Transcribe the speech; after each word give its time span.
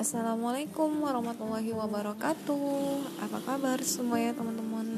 Assalamualaikum 0.00 1.04
warahmatullahi 1.04 1.76
wabarakatuh. 1.76 3.20
Apa 3.20 3.36
kabar 3.44 3.84
semua 3.84 4.16
ya 4.16 4.32
teman-teman? 4.32 4.88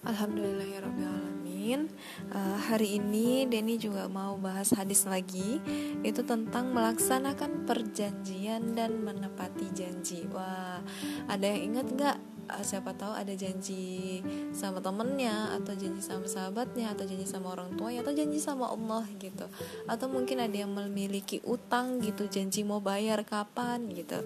Alhamdulillahirrahmanirrahim. 0.00 1.92
Uh, 2.32 2.56
Hari 2.56 2.96
ini 2.96 3.44
Denny 3.52 3.76
juga 3.76 4.08
mau 4.08 4.40
bahas 4.40 4.72
hadis 4.72 5.04
lagi. 5.04 5.60
Itu 6.00 6.24
tentang 6.24 6.72
melaksanakan 6.72 7.68
perjanjian 7.68 8.72
dan 8.72 9.04
menepati 9.04 9.76
janji. 9.76 10.24
Wah 10.32 10.80
ada 11.28 11.44
yang 11.52 11.76
ingat 11.76 11.92
gak 12.00 12.16
uh, 12.48 12.64
siapa 12.64 12.94
tahu 12.94 13.12
ada 13.12 13.34
janji 13.34 14.22
sama 14.54 14.78
temennya 14.82 15.54
atau 15.58 15.74
janji 15.74 16.02
sama 16.02 16.26
sahabatnya 16.26 16.94
atau 16.94 17.04
janji 17.04 17.26
sama 17.26 17.52
orang 17.52 17.74
tuanya 17.74 18.02
atau 18.06 18.14
janji 18.14 18.38
sama 18.38 18.70
Allah 18.70 19.04
gitu. 19.18 19.46
Atau 19.86 20.06
mungkin 20.08 20.42
ada 20.42 20.54
yang 20.54 20.72
memiliki 20.72 21.42
utang 21.44 21.98
gitu. 22.02 22.26
Janji 22.30 22.62
mau 22.62 22.80
bayar 22.80 23.22
kapan 23.26 23.90
gitu. 23.92 24.22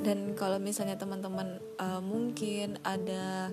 Dan 0.00 0.32
kalau 0.32 0.56
misalnya 0.56 0.96
teman-teman 0.96 1.60
uh, 1.76 2.00
mungkin 2.00 2.80
ada 2.80 3.52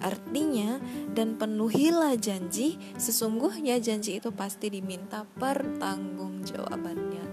Artinya, 0.00 0.80
dan 1.12 1.36
penuhilah 1.36 2.16
janji, 2.16 2.80
sesungguhnya 2.96 3.76
janji 3.76 4.16
itu 4.16 4.32
pasti 4.32 4.72
diminta 4.72 5.28
pertanggungjawabannya. 5.36 7.24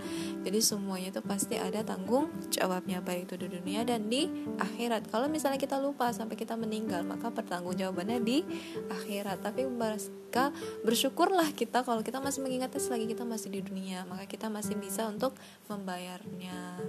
Jadi 0.42 0.60
semuanya 0.60 1.14
itu 1.14 1.22
pasti 1.22 1.62
ada 1.62 1.86
tanggung 1.86 2.34
jawabnya 2.50 2.98
baik 3.02 3.30
itu 3.30 3.36
di 3.38 3.48
dunia 3.48 3.86
dan 3.86 4.10
di 4.10 4.26
akhirat. 4.58 5.06
Kalau 5.14 5.30
misalnya 5.30 5.62
kita 5.62 5.78
lupa 5.78 6.10
sampai 6.10 6.34
kita 6.34 6.58
meninggal, 6.58 7.06
maka 7.06 7.30
pertanggungjawabannya 7.30 8.20
di 8.26 8.42
akhirat. 8.90 9.46
Tapi 9.46 9.70
maka 9.70 10.50
bersyukurlah 10.82 11.54
kita 11.54 11.86
kalau 11.86 12.02
kita 12.02 12.18
masih 12.18 12.42
mengingatnya 12.42 12.82
selagi 12.82 13.06
kita 13.14 13.22
masih 13.22 13.54
di 13.54 13.62
dunia, 13.62 14.08
maka 14.10 14.26
kita 14.26 14.50
masih 14.50 14.80
bisa 14.82 15.06
untuk 15.06 15.38
membayarnya. 15.70 16.82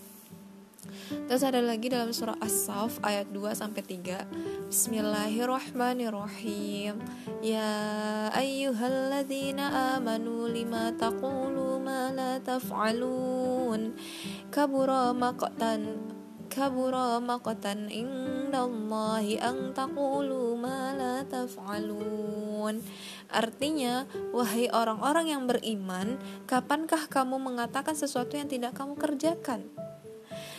Terus 1.29 1.45
ada 1.45 1.61
lagi 1.61 1.93
dalam 1.93 2.09
surah 2.13 2.37
As-Saff 2.41 3.01
ayat 3.05 3.27
2 3.33 3.53
sampai 3.53 3.83
3. 3.85 4.25
Bismillahirrahmanirrahim. 4.69 7.01
Ya 7.45 8.33
ayyuhalladzina 8.33 9.97
amanu 10.01 10.49
lima 10.49 10.93
taqulu 10.97 11.79
ma 11.81 12.11
la 12.13 12.39
taf'alun. 12.41 13.93
Kabura 14.53 15.17
maqtan 15.17 16.13
kabura 16.53 17.17
maqtan 17.17 17.89
indallahi 17.89 19.41
an 19.41 19.73
taqulu 19.73 20.61
ma 20.61 20.93
la 20.93 21.25
taf'alun. 21.25 22.85
Artinya, 23.33 24.05
wahai 24.37 24.69
orang-orang 24.69 25.33
yang 25.33 25.49
beriman, 25.49 26.21
kapankah 26.45 27.09
kamu 27.09 27.41
mengatakan 27.41 27.97
sesuatu 27.97 28.37
yang 28.37 28.53
tidak 28.53 28.77
kamu 28.77 29.01
kerjakan? 29.01 29.73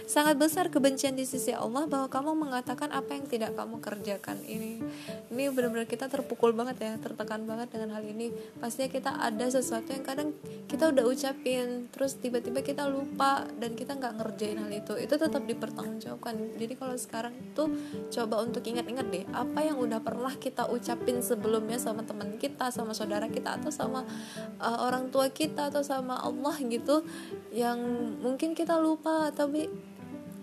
Sangat 0.05 0.35
besar 0.35 0.67
kebencian 0.67 1.15
di 1.15 1.23
sisi 1.23 1.55
Allah 1.55 1.87
bahwa 1.87 2.07
kamu 2.11 2.31
mengatakan 2.35 2.91
apa 2.91 3.15
yang 3.15 3.25
tidak 3.27 3.55
kamu 3.55 3.79
kerjakan. 3.79 4.37
Ini 4.43 4.83
ini 5.31 5.43
benar-benar 5.49 5.87
kita 5.87 6.11
terpukul 6.11 6.51
banget 6.53 6.83
ya 6.83 6.93
tertekan 6.99 7.47
banget 7.47 7.71
dengan 7.71 7.95
hal 7.95 8.03
ini. 8.03 8.31
Pastinya 8.59 8.89
kita 8.91 9.11
ada 9.17 9.45
sesuatu 9.47 9.95
yang 9.95 10.03
kadang 10.03 10.35
kita 10.67 10.91
udah 10.91 11.03
ucapin 11.07 11.87
terus 11.89 12.19
tiba-tiba 12.19 12.61
kita 12.61 12.87
lupa 12.87 13.47
dan 13.57 13.73
kita 13.73 13.95
nggak 13.95 14.13
ngerjain 14.19 14.59
hal 14.59 14.71
itu. 14.71 14.93
Itu 14.99 15.15
tetap 15.15 15.43
dipertanggungjawabkan. 15.47 16.59
Jadi 16.59 16.73
kalau 16.75 16.95
sekarang 16.99 17.33
tuh 17.55 17.71
coba 18.11 18.43
untuk 18.43 18.63
ingat-ingat 18.65 19.07
deh 19.09 19.23
apa 19.33 19.59
yang 19.65 19.77
udah 19.79 19.99
pernah 20.03 20.33
kita 20.35 20.67
ucapin 20.69 21.19
sebelumnya 21.23 21.79
sama 21.79 22.03
teman 22.03 22.35
kita 22.37 22.69
sama 22.69 22.91
saudara 22.91 23.27
kita 23.29 23.57
atau 23.57 23.71
sama 23.73 24.05
uh, 24.59 24.77
orang 24.85 25.09
tua 25.09 25.29
kita 25.29 25.69
atau 25.69 25.81
sama 25.81 26.19
Allah 26.19 26.55
gitu 26.61 27.05
yang 27.53 27.77
mungkin 28.19 28.53
kita 28.57 28.77
lupa 28.77 29.29
tapi 29.33 29.69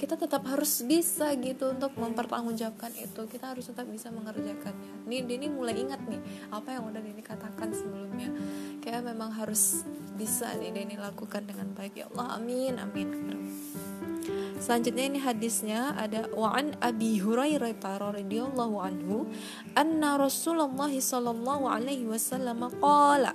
kita 0.00 0.16
tetap 0.16 0.48
harus 0.48 0.80
bisa 0.80 1.28
gitu 1.36 1.76
untuk 1.76 1.92
mempertanggungjawabkan 2.00 2.96
itu. 2.96 3.20
Kita 3.28 3.52
harus 3.52 3.68
tetap 3.68 3.84
bisa 3.84 4.08
mengerjakannya. 4.08 5.04
Nih 5.04 5.28
Dini 5.28 5.52
mulai 5.52 5.76
ingat 5.76 6.00
nih 6.08 6.48
apa 6.48 6.72
yang 6.72 6.88
udah 6.88 7.04
Dini 7.04 7.20
katakan 7.20 7.68
sebelumnya. 7.68 8.32
Kayak 8.80 9.12
memang 9.12 9.28
harus 9.36 9.84
bisa 10.16 10.56
nih 10.56 10.72
Dini 10.72 10.96
lakukan 10.96 11.44
dengan 11.44 11.76
baik. 11.76 12.00
Ya 12.00 12.08
Allah 12.16 12.40
amin 12.40 12.80
amin. 12.80 13.08
Selanjutnya 14.60 15.04
ini 15.08 15.18
hadisnya 15.20 15.96
ada 15.96 16.28
wa'an 16.36 16.76
Abi 16.84 17.16
Hurairah 17.16 17.72
radhiyallahu 18.12 18.76
anhu 18.76 19.24
anna 19.72 20.20
Rasulullah 20.20 20.92
sallallahu 20.92 21.64
alaihi 21.64 22.04
wasallam 22.04 22.68
qala 22.76 23.32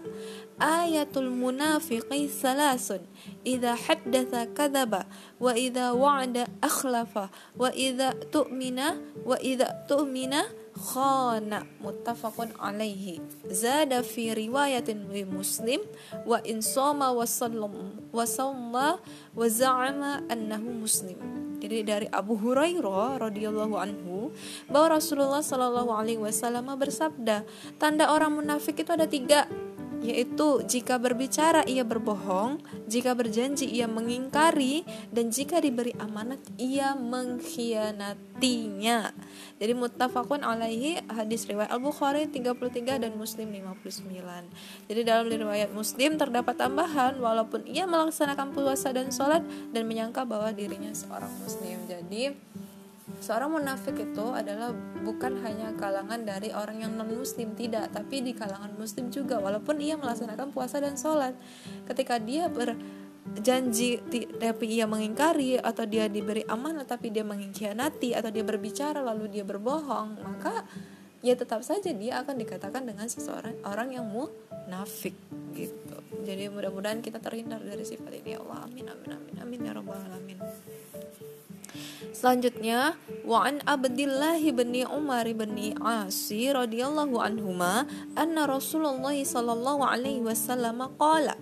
ayatul 0.60 1.32
munafiqi 1.32 2.28
salasun. 2.32 3.04
Idza 3.44 3.76
haddatha 3.76 4.50
kadzaba 4.52 5.06
wa 5.40 5.52
idza 5.54 5.92
wa'ada 5.94 6.48
akhlafa 6.64 7.30
wa 7.58 7.70
idza 7.76 8.16
tu'mina 8.32 9.00
wa 9.24 9.36
idza 9.40 9.86
tu'mina 9.88 10.48
khana. 10.76 11.68
Muttafaqun 11.84 12.56
alaihi 12.60 13.22
zada 13.52 14.02
fi 14.04 14.32
riwayatin 14.36 15.12
li 15.12 15.24
muslim 15.28 15.84
wa 16.24 16.40
in 16.44 16.60
soma 16.64 17.12
wa 17.12 17.24
sallam 17.28 18.02
wa 18.12 18.26
salla 18.26 19.00
wa 19.36 19.46
za'ama 19.46 20.26
annahu 20.32 20.84
muslim. 20.84 21.46
Jadi 21.66 21.82
dari 21.82 22.08
Abu 22.14 22.38
Hurairah 22.38 23.18
radhiyallahu 23.18 23.74
anhu 23.80 24.30
bahwa 24.70 25.02
Rasulullah 25.02 25.42
shallallahu 25.42 25.90
alaihi 25.98 26.22
wasallam 26.22 26.70
bersabda 26.78 27.42
tanda 27.82 28.12
orang 28.14 28.38
munafik 28.38 28.86
itu 28.86 28.92
ada 28.94 29.10
tiga 29.10 29.50
yaitu 30.06 30.62
jika 30.70 31.02
berbicara 31.02 31.66
ia 31.66 31.82
berbohong, 31.82 32.62
jika 32.86 33.18
berjanji 33.18 33.66
ia 33.66 33.90
mengingkari, 33.90 34.86
dan 35.10 35.34
jika 35.34 35.58
diberi 35.58 35.98
amanat 35.98 36.46
ia 36.62 36.94
mengkhianatinya. 36.94 39.10
Jadi 39.58 39.74
muttafaqun 39.74 40.46
alaihi 40.46 41.02
hadis 41.10 41.50
riwayat 41.50 41.74
Al-Bukhari 41.74 42.30
33 42.30 43.02
dan 43.02 43.18
Muslim 43.18 43.50
59. 43.50 44.06
Jadi 44.86 45.02
dalam 45.02 45.26
riwayat 45.26 45.74
Muslim 45.74 46.22
terdapat 46.22 46.54
tambahan 46.60 47.18
walaupun 47.18 47.66
ia 47.66 47.90
melaksanakan 47.90 48.54
puasa 48.54 48.94
dan 48.94 49.10
sholat 49.10 49.42
dan 49.74 49.90
menyangka 49.90 50.22
bahwa 50.28 50.54
dirinya 50.54 50.94
seorang 50.94 51.32
muslim. 51.42 51.82
Jadi 51.90 52.38
seorang 53.22 53.54
munafik 53.54 54.02
itu 54.02 54.26
adalah 54.34 54.74
bukan 55.06 55.38
hanya 55.46 55.70
kalangan 55.78 56.26
dari 56.26 56.50
orang 56.50 56.82
yang 56.82 56.98
non 56.98 57.14
muslim 57.14 57.54
tidak 57.54 57.94
tapi 57.94 58.26
di 58.26 58.34
kalangan 58.34 58.74
muslim 58.74 59.14
juga 59.14 59.38
walaupun 59.38 59.78
ia 59.78 59.94
melaksanakan 59.94 60.50
puasa 60.50 60.82
dan 60.82 60.98
sholat. 60.98 61.38
Ketika 61.86 62.18
dia 62.18 62.50
berjanji 62.50 64.02
tapi 64.42 64.66
ia 64.74 64.90
mengingkari 64.90 65.62
atau 65.62 65.86
dia 65.86 66.10
diberi 66.10 66.42
amanah 66.50 66.90
tapi 66.90 67.14
dia 67.14 67.22
mengkhianati 67.22 68.18
atau 68.18 68.34
dia 68.34 68.42
berbicara 68.42 69.06
lalu 69.06 69.30
dia 69.30 69.46
berbohong 69.46 70.26
maka 70.26 70.66
ya 71.22 71.38
tetap 71.38 71.62
saja 71.62 71.94
dia 71.94 72.26
akan 72.26 72.42
dikatakan 72.42 72.90
dengan 72.90 73.06
seseorang 73.06 73.58
orang 73.66 73.94
yang 73.94 74.06
munafik 74.10 75.14
gitu. 75.54 75.98
Jadi 76.26 76.50
mudah-mudahan 76.50 77.06
kita 77.06 77.22
terhindar 77.22 77.62
dari 77.62 77.86
sifat 77.86 78.18
ini. 78.18 78.34
Ya 78.34 78.42
Allah 78.42 78.66
amin 78.66 78.86
amin 78.90 79.10
amin 79.14 79.36
amin 79.46 79.60
ya 79.62 79.72
rabbal 79.78 80.02
alamin 80.10 80.42
Selanjutnya, 82.16 82.96
wa 83.26 83.48
an 83.48 83.60
Abdullah 83.66 84.40
bin 84.40 84.74
Umar 84.88 85.26
bin 85.30 85.56
Asi 85.82 86.48
radhiyallahu 86.52 87.20
anhuma 87.20 87.90
anna 88.14 88.46
Rasulullah 88.46 89.16
sallallahu 89.16 89.82
alaihi 89.86 90.22
wasallam 90.22 90.86
qala 91.00 91.36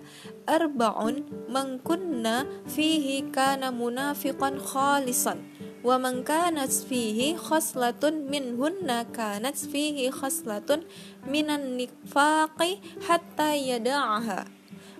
arba'un 0.48 1.24
man 1.50 1.78
kunna 1.80 2.46
fihi 2.68 3.28
kana 3.30 3.70
munafiqan 3.70 4.58
khalisan 4.60 5.44
wa 5.84 6.00
man 6.00 6.24
kanat 6.24 6.72
fihi 6.72 7.36
khaslatun 7.36 8.24
minhunna 8.32 9.04
kanat 9.12 9.60
fihi 9.60 10.08
khaslatun 10.08 10.88
minan 11.28 11.76
nifaqi 11.76 12.80
hatta 13.04 13.52
yada'aha 13.52 14.53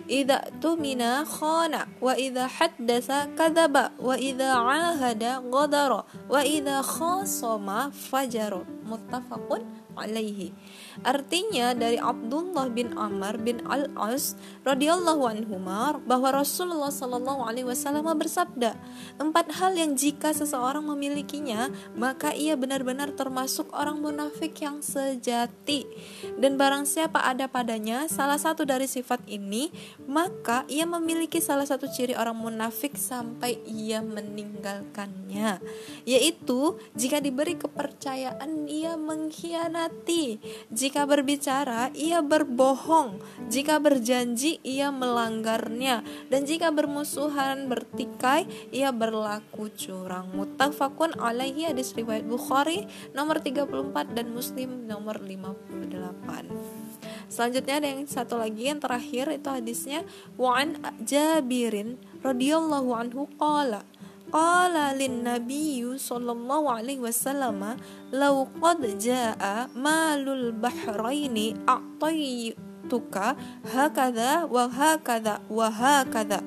idza 0.07 0.37
tumina 0.61 1.25
khana 1.25 1.87
wa 2.01 2.13
idza 2.17 2.47
haddasa 2.47 3.27
kadzaba 3.37 3.91
wa 3.99 4.15
idza 4.19 4.53
ahada 4.61 5.41
ghadara 5.41 6.03
wa 6.29 6.39
idza 6.45 6.83
khasama 6.83 7.91
fajara 7.91 8.61
muttafaqun 8.85 9.65
alaihi 9.97 10.53
Artinya 11.03 11.75
dari 11.75 11.99
Abdullah 11.99 12.71
bin 12.71 12.95
Amr 12.95 13.35
bin 13.41 13.65
Al-As 13.67 14.37
radhiyallahu 14.63 15.23
anhu 15.27 15.57
bahwa 16.05 16.29
Rasulullah 16.31 16.93
shallallahu 16.93 17.43
alaihi 17.43 17.67
wasallam 17.67 18.05
bersabda, 18.15 18.77
empat 19.17 19.51
hal 19.57 19.73
yang 19.75 19.97
jika 19.97 20.31
seseorang 20.31 20.85
memilikinya, 20.85 21.73
maka 21.97 22.31
ia 22.31 22.53
benar-benar 22.53 23.17
termasuk 23.17 23.67
orang 23.73 23.99
munafik 23.99 24.55
yang 24.61 24.79
sejati. 24.79 25.87
Dan 26.37 26.55
barang 26.55 26.85
siapa 26.85 27.25
ada 27.25 27.49
padanya 27.49 28.05
salah 28.05 28.37
satu 28.37 28.63
dari 28.63 28.85
sifat 28.85 29.25
ini, 29.25 29.73
maka 30.05 30.63
ia 30.69 30.85
memiliki 30.85 31.41
salah 31.41 31.65
satu 31.65 31.89
ciri 31.89 32.13
orang 32.13 32.37
munafik 32.37 32.93
sampai 32.93 33.57
ia 33.65 34.05
meninggalkannya, 34.05 35.59
yaitu 36.05 36.77
jika 36.93 37.17
diberi 37.19 37.57
kepercayaan 37.57 38.69
ia 38.69 38.93
mengkhianati 38.99 40.37
berbicara, 40.93 41.89
ia 41.97 42.21
berbohong. 42.21 43.17
Jika 43.49 43.81
berjanji, 43.81 44.61
ia 44.61 44.93
melanggarnya. 44.93 46.05
Dan 46.29 46.45
jika 46.45 46.69
bermusuhan, 46.69 47.65
bertikai, 47.65 48.45
ia 48.69 48.93
berlaku 48.93 49.73
curang. 49.73 50.29
Muttafaqun 50.37 51.17
alaihi 51.17 51.65
hadis 51.73 51.97
riwayat 51.97 52.29
Bukhari 52.29 52.85
nomor 53.17 53.41
34 53.41 54.13
dan 54.13 54.29
Muslim 54.29 54.85
nomor 54.85 55.17
58. 55.17 56.85
Selanjutnya 57.25 57.81
ada 57.81 57.87
yang 57.89 58.05
satu 58.05 58.37
lagi 58.37 58.69
yang 58.69 58.77
terakhir 58.77 59.33
itu 59.33 59.49
hadisnya 59.49 60.05
Wa'an 60.37 60.77
Jabirin 61.01 61.97
radhiyallahu 62.21 62.89
anhu 62.93 63.25
qala 63.41 63.81
qala 64.33 64.93
lin 64.97 65.21
nabiyyu 65.25 65.97
sallallahu 65.99 66.69
alaihi 66.69 67.01
wasallam 67.01 67.77
law 68.13 68.35
qad 68.61 68.81
jaa 68.97 69.69
malul 69.75 70.53
bahraini 70.55 71.53
a'taytuka 71.65 73.37
hakadha 73.69 74.49
wa 74.49 74.69
hakadha 74.69 75.41
wa 75.49 75.67
hakadha 75.69 76.39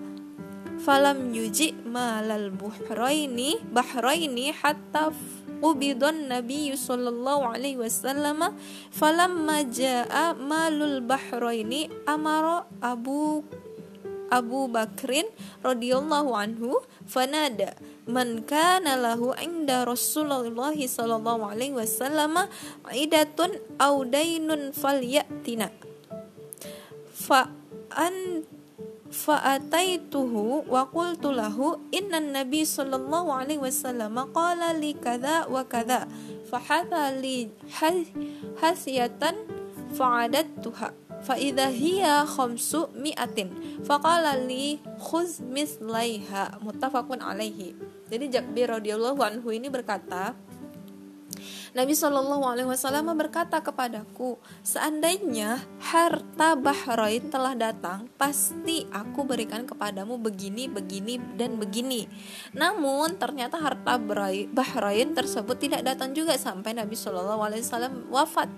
falam 0.79 1.35
yuji 1.35 1.75
malal 1.85 2.55
bahraini 2.55 3.59
bahraini 3.75 4.55
hatta 4.55 5.11
ubidon 5.59 6.31
Nabi 6.31 6.71
sallallahu 6.79 7.51
alaihi 7.51 7.83
wasallam 7.83 8.55
falamma 8.95 9.67
jaa 9.67 10.39
malul 10.39 11.03
bahraini 11.03 11.91
amara 12.07 12.63
Abu 12.79 13.43
Abu 14.29 14.69
Bakrin 14.69 15.27
radhiyallahu 15.65 16.33
anhu 16.37 16.81
fanada 17.09 17.77
man 18.09 18.45
kana 18.45 18.97
lahu 18.97 19.33
inda 19.41 19.85
Rasulullah 19.85 20.73
sallallahu 20.77 21.49
alaihi 21.49 21.77
wasallam 21.77 22.49
idatun 22.93 23.57
aw 23.81 24.05
dainun 24.05 24.73
falyatina. 24.77 25.73
Fa 27.13 27.53
an 27.97 28.45
fa'ataituhu 29.09 30.69
wa 30.69 30.85
qultu 30.93 31.33
lahu 31.33 31.81
inna 31.89 32.21
nabi 32.21 32.65
sallallahu 32.69 33.33
alaihi 33.33 33.61
wasallam 33.61 34.21
qala 34.37 34.77
li 34.77 34.93
kadha 34.93 35.49
wa 35.49 35.65
kadha 35.65 36.05
fahatha 36.53 37.17
li 37.17 37.49
hasiyatan 38.61 39.37
fa'adattuha 39.97 41.08
hiya 41.27 42.25
khamsu 42.25 42.95
mi'atin 42.95 43.51
faqala 43.85 44.39
li 44.39 44.79
khuz 44.99 45.43
mislaiha 45.43 46.63
muttafaqun 46.63 47.21
alaihi 47.21 47.75
jadi 48.09 48.41
Jabir 48.41 48.73
radhiyallahu 48.73 49.21
anhu 49.21 49.53
ini 49.53 49.69
berkata 49.69 50.35
Nabi 51.77 51.93
Shallallahu 51.93 52.43
Alaihi 52.49 52.69
Wasallam 52.69 53.13
berkata 53.13 53.61
kepadaku, 53.61 54.41
seandainya 54.65 55.61
harta 55.79 56.57
Bahrain 56.57 57.29
telah 57.29 57.53
datang, 57.53 58.09
pasti 58.17 58.89
aku 58.89 59.29
berikan 59.29 59.69
kepadamu 59.69 60.17
begini, 60.17 60.67
begini, 60.67 61.21
dan 61.37 61.61
begini. 61.61 62.09
Namun 62.57 63.21
ternyata 63.21 63.61
harta 63.61 64.01
Bahrain 64.01 65.13
tersebut 65.13 65.57
tidak 65.61 65.85
datang 65.85 66.17
juga 66.17 66.35
sampai 66.41 66.73
Nabi 66.73 66.97
Shallallahu 66.97 67.43
Alaihi 67.47 67.63
Wasallam 67.63 68.09
wafat. 68.09 68.49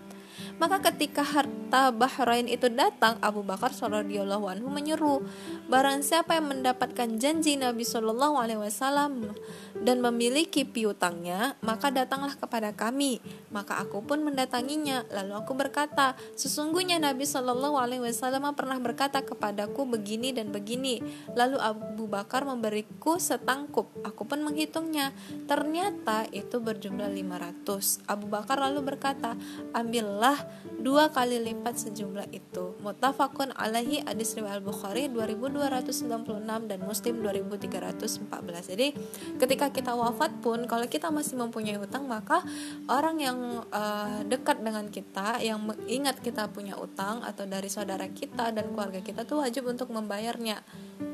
Maka 0.57 0.81
ketika 0.93 1.21
harta 1.27 1.60
Bahrain 1.71 2.51
itu 2.51 2.67
datang, 2.67 3.15
Abu 3.23 3.47
Bakar 3.47 3.71
radhiyallahu 3.71 4.51
anhu 4.51 4.67
menyeru, 4.67 5.23
barang 5.71 6.03
siapa 6.03 6.35
yang 6.35 6.51
mendapatkan 6.51 7.07
janji 7.23 7.55
Nabi 7.55 7.87
Shallallahu 7.87 8.35
alaihi 8.43 8.59
wasallam 8.59 9.31
dan 9.79 10.03
memiliki 10.03 10.67
piutangnya, 10.67 11.55
maka 11.63 11.95
datanglah 11.95 12.35
kepada 12.35 12.75
kami. 12.75 13.23
Maka 13.55 13.79
aku 13.79 14.03
pun 14.03 14.27
mendatanginya. 14.27 15.07
Lalu 15.15 15.33
aku 15.39 15.55
berkata, 15.55 16.19
sesungguhnya 16.35 16.99
Nabi 16.99 17.23
Shallallahu 17.23 17.79
alaihi 17.79 18.03
wasallam 18.03 18.51
pernah 18.59 18.83
berkata 18.83 19.23
kepadaku 19.23 19.87
begini 19.87 20.35
dan 20.35 20.51
begini. 20.51 20.99
Lalu 21.39 21.57
Abu 21.63 22.11
Bakar 22.11 22.43
memberiku 22.43 23.23
setangkup. 23.23 24.03
Aku 24.03 24.27
pun 24.27 24.43
menghitungnya. 24.43 25.15
Ternyata 25.47 26.27
itu 26.35 26.59
berjumlah 26.59 27.07
500. 27.07 28.11
Abu 28.11 28.27
Bakar 28.27 28.59
lalu 28.59 28.83
berkata, 28.83 29.39
ambillah 29.71 30.35
dua 30.83 31.15
kali 31.15 31.39
lipat 31.39 31.60
sejumlah 31.69 32.33
itu. 32.33 32.75
Mutafakun 32.81 33.53
alaihi 33.55 34.01
hadis 34.05 34.33
riwayat 34.37 34.61
Al-Bukhari 34.61 35.13
2296 35.13 36.71
dan 36.71 36.79
Muslim 36.83 37.15
2314. 37.21 38.73
Jadi 38.73 38.89
ketika 39.37 39.67
kita 39.69 39.93
wafat 39.93 40.41
pun 40.41 40.65
kalau 40.65 40.89
kita 40.89 41.13
masih 41.13 41.37
mempunyai 41.37 41.77
utang 41.77 42.09
maka 42.09 42.41
orang 42.89 43.17
yang 43.21 43.39
uh, 43.69 44.21
dekat 44.25 44.61
dengan 44.65 44.89
kita 44.89 45.41
yang 45.45 45.61
ingat 45.87 46.19
kita 46.25 46.49
punya 46.49 46.77
utang 46.81 47.21
atau 47.21 47.45
dari 47.45 47.69
saudara 47.69 48.09
kita 48.09 48.53
dan 48.53 48.73
keluarga 48.73 49.01
kita 49.05 49.29
tuh 49.29 49.45
wajib 49.45 49.69
untuk 49.69 49.93
membayarnya 49.93 50.65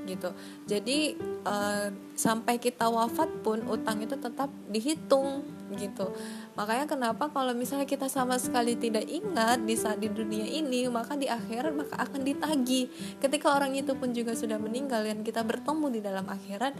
gitu. 0.06 0.30
Jadi 0.70 1.18
uh, 1.44 1.90
sampai 2.14 2.62
kita 2.62 2.86
wafat 2.86 3.28
pun 3.42 3.66
utang 3.66 4.02
itu 4.02 4.14
tetap 4.14 4.48
dihitung 4.70 5.55
gitu. 5.74 6.14
Makanya 6.54 6.86
kenapa 6.86 7.26
kalau 7.32 7.50
misalnya 7.56 7.88
kita 7.88 8.06
sama 8.06 8.38
sekali 8.38 8.78
tidak 8.78 9.08
ingat 9.10 9.66
di 9.66 9.74
saat 9.74 9.98
di 9.98 10.06
dunia 10.06 10.46
ini 10.46 10.86
maka 10.86 11.18
di 11.18 11.26
akhirat 11.26 11.74
maka 11.74 11.98
akan 11.98 12.22
ditagi 12.22 12.86
ketika 13.18 13.56
orang 13.56 13.74
itu 13.74 13.98
pun 13.98 14.14
juga 14.14 14.38
sudah 14.38 14.60
meninggal 14.60 15.02
dan 15.02 15.26
kita 15.26 15.42
bertemu 15.42 15.86
di 15.90 16.00
dalam 16.04 16.26
akhirat 16.28 16.72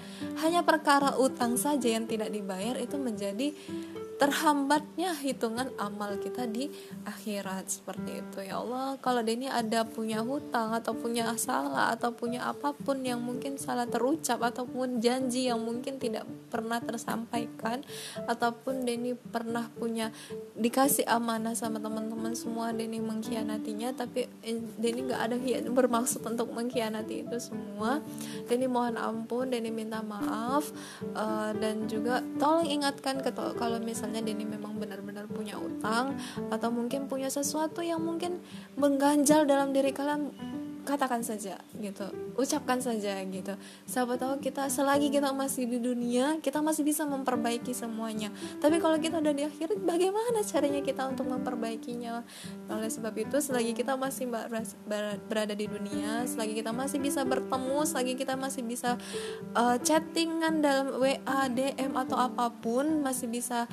hanya 0.45 0.62
perkara 0.62 1.19
utang 1.19 1.59
saja 1.59 1.90
yang 1.90 2.07
tidak 2.07 2.31
dibayar 2.31 2.78
itu 2.78 2.95
menjadi 2.95 3.50
terhambatnya 4.16 5.12
hitungan 5.20 5.68
amal 5.76 6.16
kita 6.16 6.49
di 6.49 6.73
akhirat. 7.04 7.68
Seperti 7.68 8.25
itu 8.25 8.38
ya 8.40 8.64
Allah. 8.64 8.96
Kalau 9.04 9.20
Denny 9.20 9.46
ada 9.46 9.85
punya 9.85 10.25
hutang 10.25 10.73
atau 10.73 10.96
punya 10.96 11.28
salah 11.37 11.92
atau 11.92 12.12
punya 12.16 12.49
apa 12.49 12.73
pun 12.73 13.04
yang 13.04 13.20
mungkin 13.20 13.61
salah 13.61 13.85
terucap 13.85 14.40
ataupun 14.40 15.04
janji 15.04 15.52
yang 15.52 15.61
mungkin 15.61 16.00
tidak 16.00 16.25
pernah 16.49 16.80
tersampaikan 16.80 17.85
ataupun 18.25 18.88
Denny 18.88 19.12
pernah 19.14 19.68
punya 19.76 20.08
dikasih 20.56 21.04
amanah 21.04 21.52
sama 21.52 21.76
teman-teman 21.76 22.32
semua 22.32 22.73
Denny 22.73 23.02
mengkhianatinya 23.02 23.92
tapi 23.92 24.25
eh, 24.40 24.56
Denny 24.80 25.12
nggak 25.12 25.20
ada 25.20 25.37
bermaksud 25.68 26.25
untuk 26.25 26.49
mengkhianati 26.56 27.28
itu 27.28 27.37
semua 27.37 28.00
Denny 28.49 28.64
mohon 28.70 28.96
ampun 28.96 29.52
Denny 29.52 29.68
minta 29.68 30.00
maaf 30.00 30.73
uh, 31.12 31.52
dan 31.58 31.85
juga 31.90 32.25
tolong 32.40 32.64
ingatkan 32.64 33.20
kalau 33.58 33.76
misalnya 33.82 34.05
misalnya 34.06 34.22
Denny 34.22 34.46
memang 34.46 34.78
benar-benar 34.78 35.26
punya 35.26 35.58
utang 35.58 36.14
atau 36.46 36.70
mungkin 36.70 37.10
punya 37.10 37.26
sesuatu 37.26 37.82
yang 37.82 37.98
mungkin 37.98 38.38
mengganjal 38.78 39.50
dalam 39.50 39.75
diri 39.75 39.90
kalian 39.90 40.30
katakan 40.87 41.26
saja 41.26 41.59
gitu. 41.83 42.07
Ucapkan 42.38 42.78
saja 42.78 43.19
gitu. 43.26 43.55
Siapa 43.85 44.14
tahu 44.14 44.38
kita 44.38 44.71
selagi 44.71 45.11
kita 45.11 45.35
masih 45.35 45.66
di 45.66 45.83
dunia 45.83 46.38
kita 46.38 46.62
masih 46.62 46.87
bisa 46.87 47.02
memperbaiki 47.02 47.75
semuanya. 47.75 48.31
Tapi 48.62 48.78
kalau 48.78 48.97
kita 49.02 49.19
udah 49.19 49.35
di 49.35 49.45
akhirat 49.45 49.83
bagaimana 49.83 50.47
caranya 50.47 50.81
kita 50.81 51.02
untuk 51.11 51.26
memperbaikinya? 51.26 52.23
Oleh 52.71 52.88
sebab 52.88 53.12
itu 53.19 53.37
selagi 53.43 53.75
kita 53.75 53.99
masih 53.99 54.31
berada 55.26 55.55
di 55.59 55.66
dunia 55.66 56.23
selagi 56.26 56.61
kita 56.61 56.71
masih 56.71 56.99
bisa 57.00 57.25
bertemu 57.25 57.78
selagi 57.88 58.14
kita 58.14 58.35
masih 58.37 58.62
bisa 58.62 59.00
uh, 59.57 59.76
chattingan 59.81 60.61
dalam 60.61 61.00
WA 61.00 61.40
DM 61.49 61.97
atau 61.97 62.21
apa 62.21 62.52
pun 62.52 63.00
masih 63.00 63.26
bisa 63.33 63.64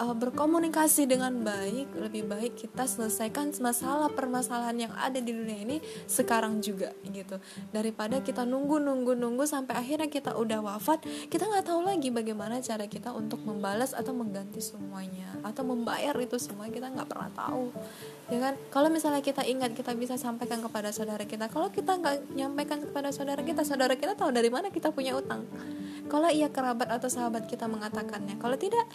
uh, 0.00 0.16
berkomunikasi 0.16 1.04
dengan 1.04 1.44
baik 1.44 1.92
lebih 1.92 2.24
baik 2.24 2.56
kita 2.56 2.88
selesaikan 2.88 3.52
masalah 3.60 4.08
permasalahan 4.08 4.88
yang 4.88 4.92
ada 4.96 5.20
di 5.20 5.30
dunia 5.30 5.60
ini 5.60 5.76
sekarang 6.08 6.64
juga 6.64 6.96
gitu. 7.04 7.36
Daripada 7.70 8.24
kita 8.24 8.48
nunggu 8.48 8.80
nunggu 8.80 9.12
nunggu 9.12 9.44
sampai 9.44 9.76
akhirnya 9.76 10.08
kita 10.08 10.32
udah 10.34 10.64
wafat 10.64 11.04
kita 11.28 11.44
nggak 11.44 11.68
tahu 11.68 11.84
lagi 11.84 12.08
bagaimana 12.08 12.64
cara 12.64 12.88
kita 12.88 13.12
untuk 13.12 13.44
membalas 13.44 13.92
atau 13.92 14.16
mengganti 14.16 14.64
semuanya 14.64 15.36
atau 15.44 15.62
membayar 15.62 16.16
itu 16.16 16.40
semua 16.40 16.72
kita 16.72 16.88
nggak 16.88 17.08
pernah 17.08 17.30
tahu 17.36 17.68
ya 18.30 18.38
kan? 18.38 18.54
Kalau 18.70 18.88
misalnya 18.88 19.20
kita 19.20 19.42
ingat 19.44 19.74
kita 19.74 19.92
bisa 19.98 20.14
sampaikan 20.14 20.62
kepada 20.62 20.94
saudara 20.94 21.26
kita. 21.26 21.50
Kalau 21.50 21.68
kita 21.68 21.98
nggak 21.98 22.32
nyampaikan 22.38 22.78
kepada 22.80 23.10
saudara 23.10 23.42
kita 23.42 23.66
saudara 23.66 23.98
kita 23.98 24.14
tahu 24.14 24.30
dari 24.30 24.48
mana 24.48 24.70
kita 24.70 24.94
punya 24.94 25.18
utang. 25.18 25.44
Kalau 26.06 26.30
ia 26.30 26.50
kerabat 26.50 26.90
atau 26.90 27.10
sahabat 27.10 27.50
kita 27.50 27.66
mengatakannya. 27.66 28.38
Kalau 28.38 28.54
tidak 28.58 28.86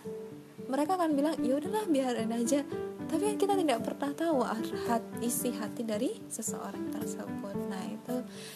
mereka 0.65 0.97
akan 0.97 1.13
bilang 1.13 1.35
ya 1.41 1.57
udahlah 1.57 1.85
biarin 1.89 2.31
aja. 2.33 2.61
Tapi 3.05 3.37
kita 3.37 3.53
tidak 3.53 3.85
pernah 3.85 4.11
tahu 4.17 4.41
hati, 4.41 5.29
isi 5.29 5.53
hati 5.53 5.85
dari 5.85 6.17
seseorang 6.25 6.89
tersebut. 6.89 7.55
Nah 7.69 7.85
itu 7.85 8.15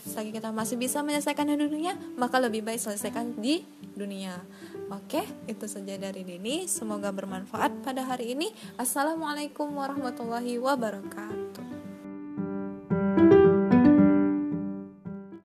selagi 0.10 0.34
kita 0.34 0.50
masih 0.50 0.76
bisa 0.82 1.06
menyelesaikan 1.06 1.46
di 1.46 1.56
dunia 1.56 1.94
maka 2.18 2.42
lebih 2.42 2.66
baik 2.66 2.82
selesaikan 2.82 3.38
di 3.38 3.62
dunia. 3.94 4.42
Oke 4.90 5.22
itu 5.46 5.66
saja 5.70 5.96
dari 6.02 6.26
Dini. 6.26 6.66
Semoga 6.66 7.14
bermanfaat 7.14 7.86
pada 7.86 8.10
hari 8.10 8.34
ini. 8.34 8.50
Assalamualaikum 8.82 9.70
warahmatullahi 9.70 10.58
wabarakatuh 10.58 11.49